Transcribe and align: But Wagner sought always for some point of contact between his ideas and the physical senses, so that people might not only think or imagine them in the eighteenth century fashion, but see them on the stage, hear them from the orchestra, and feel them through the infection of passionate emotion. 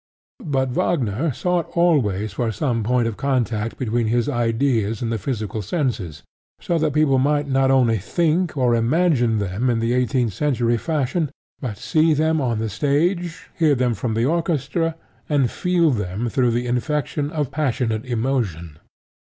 But 0.47 0.69
Wagner 0.71 1.31
sought 1.31 1.69
always 1.77 2.33
for 2.33 2.51
some 2.51 2.81
point 2.81 3.07
of 3.07 3.17
contact 3.17 3.77
between 3.77 4.07
his 4.07 4.27
ideas 4.27 5.03
and 5.03 5.11
the 5.11 5.19
physical 5.19 5.61
senses, 5.61 6.23
so 6.59 6.79
that 6.79 6.95
people 6.95 7.19
might 7.19 7.47
not 7.47 7.69
only 7.69 7.99
think 7.99 8.57
or 8.57 8.73
imagine 8.73 9.37
them 9.37 9.69
in 9.69 9.77
the 9.79 9.93
eighteenth 9.93 10.33
century 10.33 10.77
fashion, 10.77 11.29
but 11.59 11.77
see 11.77 12.15
them 12.15 12.41
on 12.41 12.57
the 12.57 12.67
stage, 12.69 13.47
hear 13.55 13.75
them 13.75 13.93
from 13.93 14.15
the 14.15 14.25
orchestra, 14.25 14.95
and 15.29 15.51
feel 15.51 15.91
them 15.91 16.29
through 16.29 16.49
the 16.49 16.65
infection 16.65 17.29
of 17.29 17.51
passionate 17.51 18.03
emotion. 18.05 18.79